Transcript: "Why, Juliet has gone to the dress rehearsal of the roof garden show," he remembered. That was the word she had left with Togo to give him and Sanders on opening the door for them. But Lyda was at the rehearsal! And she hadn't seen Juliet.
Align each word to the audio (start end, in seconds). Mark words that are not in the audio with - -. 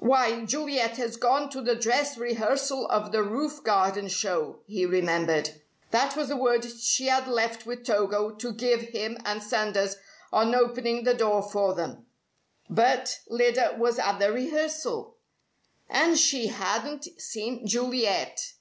"Why, 0.00 0.44
Juliet 0.44 0.96
has 0.96 1.16
gone 1.16 1.48
to 1.50 1.60
the 1.60 1.76
dress 1.76 2.18
rehearsal 2.18 2.88
of 2.88 3.12
the 3.12 3.22
roof 3.22 3.62
garden 3.62 4.08
show," 4.08 4.58
he 4.66 4.84
remembered. 4.84 5.60
That 5.92 6.16
was 6.16 6.26
the 6.26 6.36
word 6.36 6.64
she 6.64 7.06
had 7.06 7.28
left 7.28 7.66
with 7.66 7.84
Togo 7.86 8.32
to 8.32 8.52
give 8.52 8.80
him 8.80 9.16
and 9.24 9.40
Sanders 9.40 9.94
on 10.32 10.56
opening 10.56 11.04
the 11.04 11.14
door 11.14 11.40
for 11.40 11.72
them. 11.72 12.06
But 12.68 13.20
Lyda 13.28 13.76
was 13.78 14.00
at 14.00 14.18
the 14.18 14.32
rehearsal! 14.32 15.18
And 15.88 16.18
she 16.18 16.48
hadn't 16.48 17.04
seen 17.20 17.64
Juliet. 17.64 18.54